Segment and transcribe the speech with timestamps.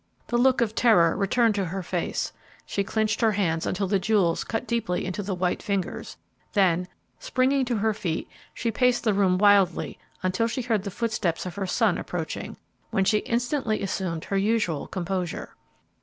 [0.29, 2.33] The look of terror returned to her face;
[2.65, 6.17] she clinched her hands until the jewels cut deeply into the white fingers;
[6.53, 6.87] then,
[7.19, 11.53] springing to her feet, she paced the room wildly until she heard the footsteps of
[11.53, 12.57] her son approaching,
[12.89, 15.55] when she instantly assumed her usual composure.